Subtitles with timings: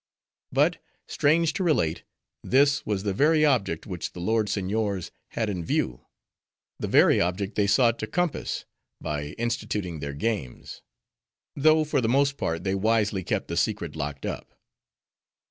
[0.51, 0.77] But,
[1.07, 2.01] strange to relate,
[2.43, 6.07] this was the very object which the lord seigniors had in view;
[6.79, 8.65] the very object they sought to compass,
[8.99, 10.81] by instituting their games.
[11.55, 14.59] Though, for the most part, they wisely kept the secret locked up.